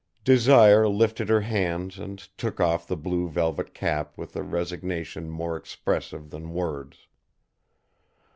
Desire 0.23 0.87
lifted 0.89 1.29
her 1.29 1.41
hands 1.41 1.99
and 1.99 2.17
took 2.35 2.59
off 2.59 2.87
the 2.87 2.97
blue 2.97 3.29
velvet 3.29 3.75
cap 3.75 4.17
with 4.17 4.35
a 4.35 4.41
resignation 4.41 5.29
more 5.29 5.55
expressive 5.55 6.31
than 6.31 6.53
words. 6.55 7.05